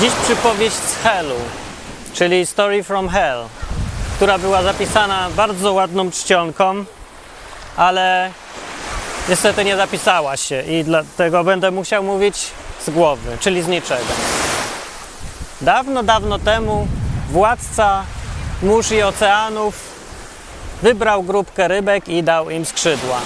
[0.00, 1.34] Dziś przypowieść z Hellu,
[2.12, 3.44] czyli Story from Hell,
[4.16, 6.84] która była zapisana bardzo ładną czcionką,
[7.76, 8.30] ale
[9.28, 12.50] niestety nie zapisała się i dlatego będę musiał mówić
[12.86, 14.12] z głowy, czyli z niczego.
[15.60, 16.88] Dawno, dawno temu
[17.30, 18.04] władca
[18.62, 19.74] mórz i oceanów
[20.82, 23.20] wybrał grupkę rybek i dał im skrzydła.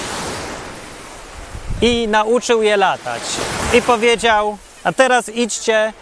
[1.82, 3.22] I nauczył je latać.
[3.74, 5.92] I powiedział: A teraz idźcie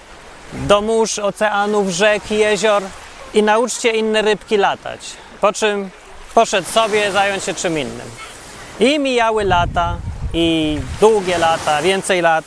[0.53, 2.83] do mórz, oceanów, rzek, jezior
[3.35, 5.01] i nauczcie inne rybki latać.
[5.41, 5.91] Po czym
[6.35, 8.11] poszedł sobie zająć się czym innym.
[8.81, 9.97] I mijały lata,
[10.35, 12.45] i długie lata, więcej lat.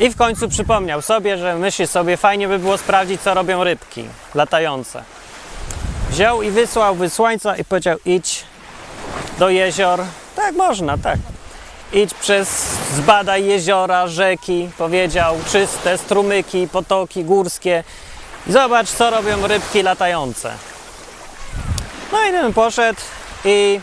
[0.00, 4.04] I w końcu przypomniał sobie, że myśli sobie, fajnie by było sprawdzić, co robią rybki
[4.34, 5.02] latające.
[6.10, 8.44] Wziął i wysłał wysłańca i powiedział: idź
[9.38, 10.00] do jezior.
[10.36, 11.18] Tak można, tak.
[11.92, 12.48] Idź przez,
[12.94, 17.84] zbadaj jeziora, rzeki, powiedział, czyste strumyki, potoki górskie.
[18.46, 20.52] I zobacz, co robią rybki latające.
[22.12, 23.00] No i ten poszedł
[23.44, 23.80] i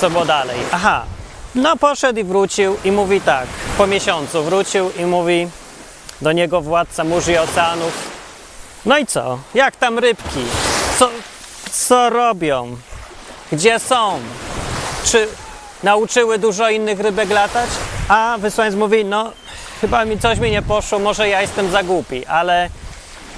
[0.00, 0.56] co było dalej?
[0.72, 1.04] Aha,
[1.54, 3.46] no poszedł i wrócił i mówi tak,
[3.78, 5.48] po miesiącu wrócił i mówi
[6.20, 7.92] do niego władca mórz i oceanów,
[8.86, 9.38] no i co?
[9.54, 10.44] Jak tam rybki?
[10.98, 11.10] Co,
[11.72, 12.76] co robią?
[13.52, 14.20] Gdzie są?
[15.04, 15.28] Czy
[15.82, 17.70] nauczyły dużo innych rybek latać?
[18.08, 19.32] A wysłaniec mówi, no
[19.80, 22.70] chyba mi coś mi nie poszło, może ja jestem za głupi, ale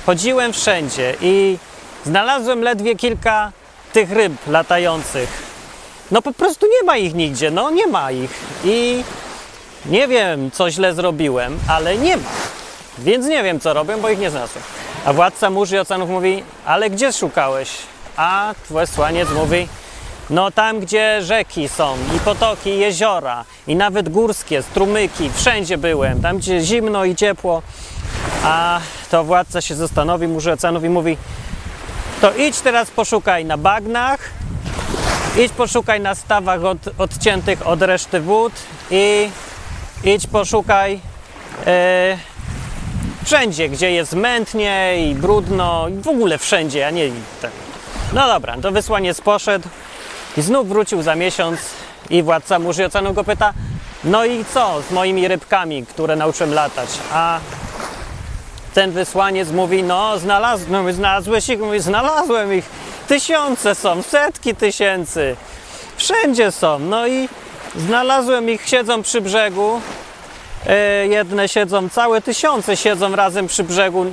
[0.06, 1.58] chodziłem wszędzie i
[2.06, 3.53] znalazłem ledwie kilka
[3.92, 5.28] tych ryb latających.
[6.11, 8.30] No po prostu nie ma ich nigdzie, no nie ma ich.
[8.64, 9.05] I
[9.86, 12.30] nie wiem, co źle zrobiłem, ale nie ma.
[12.98, 14.64] Więc nie wiem, co robię, bo ich nie znalazłem.
[15.05, 17.70] A władca mórz i oceanów mówi, ale gdzie szukałeś?
[18.17, 19.69] A wysłaniec mówi,
[20.31, 26.23] no tam, gdzie rzeki są, i potoki, i jeziora, i nawet górskie, strumyki, wszędzie byłem,
[26.23, 27.62] tam, gdzie zimno i ciepło.
[28.45, 30.45] A to władca się zastanowi, mórz
[30.85, 31.17] i mówi,
[32.20, 34.30] to idź teraz poszukaj na bagnach,
[35.39, 38.52] idź poszukaj na stawach od, odciętych od reszty wód
[38.91, 39.31] i
[40.05, 41.01] idź poszukaj
[41.67, 42.19] e,
[43.25, 47.11] wszędzie, gdzie jest mętnie i brudno, i w ogóle wszędzie, a nie
[47.42, 47.51] tak.
[48.13, 49.69] No dobra, to wysłaniec poszedł
[50.39, 51.61] i znów wrócił za miesiąc
[52.11, 53.53] i władca mórz i oceanu go pyta,
[54.05, 56.89] no i co z moimi rybkami, które nauczyłem latać?
[57.13, 57.41] A
[58.75, 61.61] ten wysłaniec mówi, no znalazłem, no, znalazłeś ich?
[61.61, 62.65] Mówi, znalazłem ich,
[63.09, 65.37] tysiące są, setki tysięcy,
[65.97, 67.29] wszędzie są, no i
[67.77, 69.81] znalazłem ich, siedzą przy brzegu,
[70.67, 74.07] e, jedne siedzą, całe tysiące siedzą razem przy brzegu,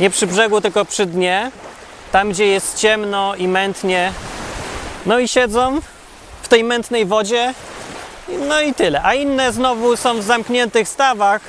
[0.00, 1.50] nie przy brzegu, tylko przy dnie,
[2.12, 4.12] tam gdzie jest ciemno i mętnie,
[5.06, 5.80] no i siedzą
[6.42, 7.54] w tej mętnej wodzie,
[8.48, 11.40] no i tyle, a inne znowu są w zamkniętych stawach,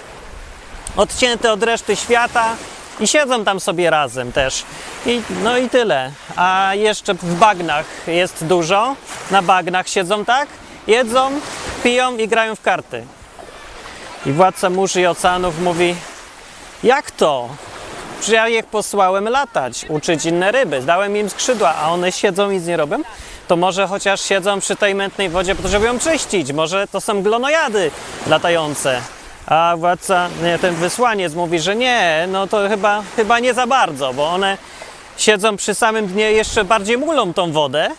[0.96, 2.56] odcięte od reszty świata
[3.00, 4.64] i siedzą tam sobie razem też.
[5.06, 6.12] I, no i tyle.
[6.36, 8.96] A jeszcze w bagnach jest dużo.
[9.32, 10.48] Na bagnach siedzą tak,
[10.88, 11.32] jedzą,
[11.84, 13.06] piją i grają w karty.
[14.26, 15.96] I władca mórz i oceanów mówi:
[16.84, 17.50] Jak to?
[18.22, 22.66] Czy ja posłałem latać, uczyć inne ryby, dałem im skrzydła, a one siedzą i nic
[22.66, 23.02] nie robią?
[23.48, 26.54] To może chociaż siedzą przy tej mętnej wodzie po to, żeby ją czyścić.
[26.54, 27.92] Może to są glonojady
[28.28, 29.02] latające.
[29.46, 34.14] A władca, nie, ten wysłaniec mówi, że nie, no to chyba, chyba nie za bardzo,
[34.14, 34.58] bo one
[35.18, 37.90] siedzą przy samym dnie, jeszcze bardziej mulą tą wodę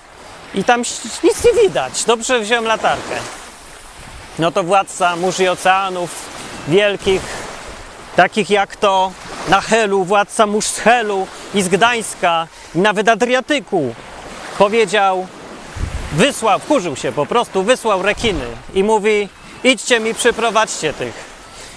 [0.54, 0.80] i tam
[1.24, 2.04] nic nie widać.
[2.04, 3.16] Dobrze wziąłem latarkę.
[4.38, 6.10] No to władca mórz i oceanów
[6.68, 7.22] wielkich,
[8.16, 9.12] takich jak to
[9.48, 13.94] na Helu, władca mórz z Helu i z Gdańska i nawet Adriatyku
[14.58, 15.26] powiedział,
[16.12, 18.44] wysłał, wkurzył się po prostu, wysłał rekiny
[18.74, 19.28] i mówi,
[19.64, 21.14] idźcie mi, przyprowadźcie tych.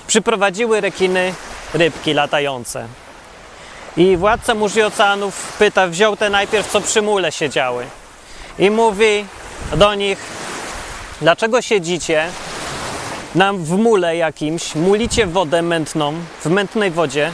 [0.07, 1.33] Przyprowadziły rekiny
[1.73, 2.87] rybki latające.
[3.97, 7.85] I władca mórz i oceanów pyta, wziął te najpierw, co przy mule siedziały.
[8.59, 9.25] I mówi
[9.75, 10.17] do nich,
[11.21, 12.29] dlaczego siedzicie
[13.35, 16.13] nam w mule jakimś, mulicie wodę mętną,
[16.45, 17.31] w mętnej wodzie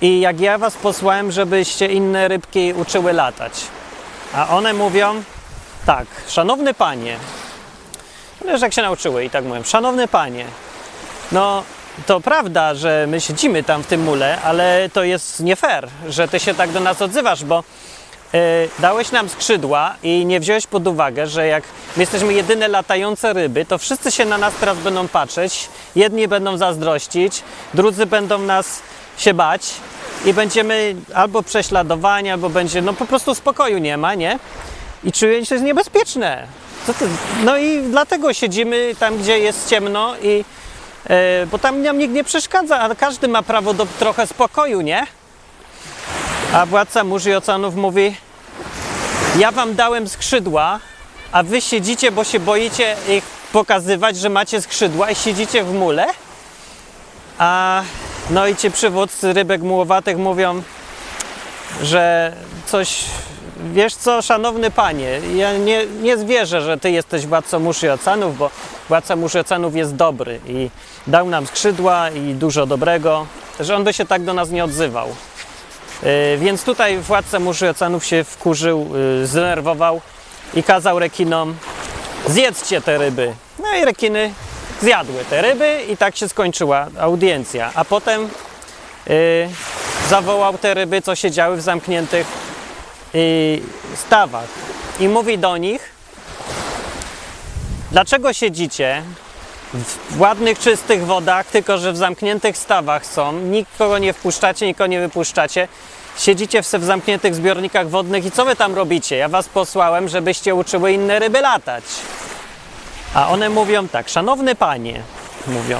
[0.00, 3.52] i jak ja was posłałem, żebyście inne rybki uczyły latać.
[4.34, 5.22] A one mówią,
[5.86, 7.16] tak, szanowny panie,
[8.46, 10.44] wiesz jak się nauczyły i tak mówią, szanowny panie,
[11.32, 11.62] no
[12.06, 16.28] to prawda, że my siedzimy tam w tym mule, ale to jest nie fair, że
[16.28, 17.64] ty się tak do nas odzywasz, bo
[18.32, 18.40] yy,
[18.78, 21.64] dałeś nam skrzydła i nie wziąłeś pod uwagę, że jak
[21.96, 26.56] my jesteśmy jedyne latające ryby, to wszyscy się na nas teraz będą patrzeć, jedni będą
[26.56, 27.42] zazdrościć,
[27.74, 28.82] drudzy będą nas
[29.18, 29.74] się bać
[30.24, 34.38] i będziemy albo prześladowani, albo będzie, no po prostu spokoju nie ma, nie?
[35.04, 36.46] I czuję, że to jest niebezpieczne.
[37.44, 40.44] No i dlatego siedzimy tam, gdzie jest ciemno i
[41.10, 45.06] e, bo tam nam nikt nie przeszkadza, a każdy ma prawo do trochę spokoju, nie?
[46.52, 48.16] A władca Mórz i Oceanów mówi,
[49.38, 50.80] ja wam dałem skrzydła,
[51.32, 56.06] a wy siedzicie, bo się boicie ich pokazywać, że macie skrzydła i siedzicie w mule?
[57.38, 57.82] A
[58.30, 60.62] no i ci przywódcy rybek mułowatych mówią,
[61.82, 62.32] że
[62.66, 63.04] coś,
[63.72, 68.50] wiesz co, szanowny panie, ja nie, nie zwierzę, że ty jesteś władcą i oceanów, bo
[68.88, 70.70] władca i oceanów jest dobry i
[71.06, 73.26] dał nam skrzydła i dużo dobrego,
[73.60, 75.08] że on by się tak do nas nie odzywał.
[76.02, 78.90] Yy, więc tutaj władca i oceanów się wkurzył,
[79.20, 80.00] yy, zdenerwował
[80.54, 81.54] i kazał rekinom
[82.26, 83.34] zjedzcie te ryby.
[83.58, 84.30] No i rekiny
[84.82, 87.70] zjadły te ryby i tak się skończyła audiencja.
[87.74, 88.28] A potem
[89.06, 89.14] yy,
[90.08, 92.26] zawołał te ryby, co siedziały w zamkniętych
[93.14, 93.60] yy,
[93.96, 94.48] stawach
[95.00, 95.96] i mówi do nich
[97.90, 99.02] dlaczego siedzicie
[100.10, 105.00] w ładnych, czystych wodach, tylko że w zamkniętych stawach są, nikogo nie wpuszczacie, nikogo nie
[105.00, 105.68] wypuszczacie.
[106.18, 109.16] Siedzicie w zamkniętych zbiornikach wodnych i co wy tam robicie?
[109.16, 111.84] Ja was posłałem, żebyście uczyły inne ryby latać.
[113.16, 115.02] A one mówią tak, szanowny panie,
[115.46, 115.78] mówią,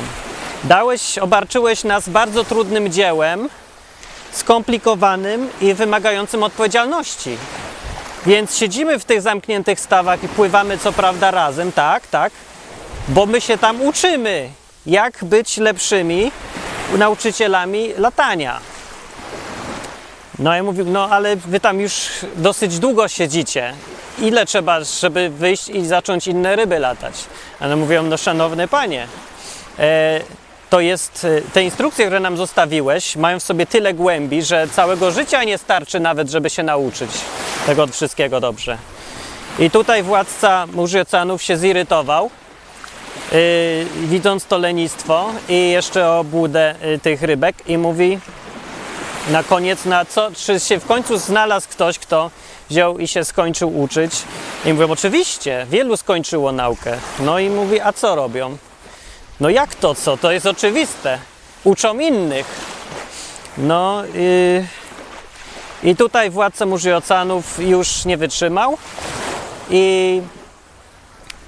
[0.64, 3.48] dałeś, obarczyłeś nas bardzo trudnym dziełem,
[4.32, 7.38] skomplikowanym i wymagającym odpowiedzialności.
[8.26, 12.32] Więc siedzimy w tych zamkniętych stawach i pływamy co prawda razem, tak, tak,
[13.08, 14.50] bo my się tam uczymy,
[14.86, 16.32] jak być lepszymi
[16.98, 18.60] nauczycielami latania.
[20.38, 23.74] No ja mówię, no ale wy tam już dosyć długo siedzicie.
[24.18, 27.14] Ile trzeba, żeby wyjść i zacząć inne ryby latać?
[27.60, 29.06] Ale mówią, no szanowny panie,
[29.78, 30.20] e,
[30.70, 35.10] to jest, e, te instrukcje, które nam zostawiłeś, mają w sobie tyle głębi, że całego
[35.10, 37.10] życia nie starczy nawet, żeby się nauczyć
[37.66, 38.78] tego wszystkiego dobrze.
[39.58, 42.30] I tutaj władca Mórzy Oceanów się zirytował,
[43.32, 43.38] yy,
[44.06, 48.18] widząc to lenistwo i jeszcze obłudę tych rybek i mówi
[49.30, 52.30] na koniec, na co, czy się w końcu znalazł ktoś, kto
[52.70, 54.12] wziął i się skończył uczyć.
[54.64, 56.98] I mówią, oczywiście, wielu skończyło naukę.
[57.20, 58.56] No i mówi, a co robią?
[59.40, 60.16] No jak to co?
[60.16, 61.18] To jest oczywiste.
[61.64, 62.46] Uczą innych.
[63.58, 64.66] No yy,
[65.82, 68.78] i tutaj władca Mórzy Oceanów już nie wytrzymał
[69.70, 70.22] i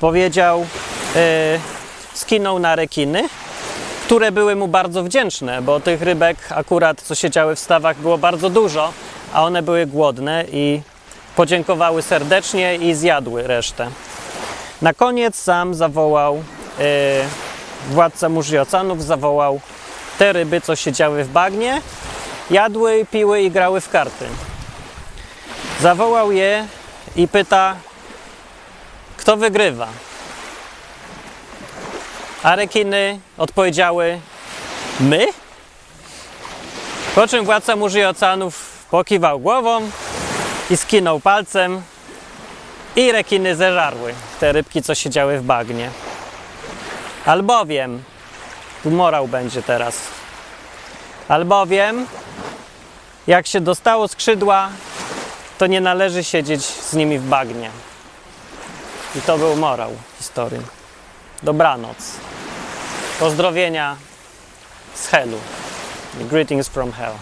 [0.00, 0.66] powiedział,
[1.14, 1.20] yy,
[2.14, 3.28] skinął na rekiny,
[4.08, 8.50] które były mu bardzo wdzięczne, bo tych rybek akurat, co siedziały w stawach, było bardzo
[8.50, 8.92] dużo,
[9.32, 10.80] a one były głodne i
[11.36, 13.90] podziękowały serdecznie i zjadły resztę.
[14.82, 16.36] Na koniec sam zawołał,
[16.78, 16.84] yy,
[17.90, 19.60] władca Mórzy i Oceanów zawołał
[20.18, 21.80] te ryby, co siedziały w bagnie,
[22.50, 24.26] jadły, piły i grały w karty.
[25.80, 26.66] Zawołał je
[27.16, 27.76] i pyta,
[29.16, 29.88] kto wygrywa.
[32.42, 34.20] A rekiny odpowiedziały,
[35.00, 35.26] my?
[37.14, 39.90] Po czym władca Mórzy i Oceanów pokiwał głową
[40.70, 41.82] i skinął palcem
[42.96, 45.90] i rekiny zeżarły te rybki, co siedziały w bagnie.
[47.26, 48.02] Albowiem,
[48.82, 49.98] tu morał będzie teraz,
[51.28, 52.06] albowiem
[53.26, 54.68] jak się dostało skrzydła,
[55.58, 57.70] to nie należy siedzieć z nimi w bagnie.
[59.16, 60.77] I to był morał historii.
[61.42, 61.96] Dobranoc.
[63.20, 63.96] Pozdrowienia
[64.94, 65.38] z Helu.
[66.20, 67.14] Greetings from Hell.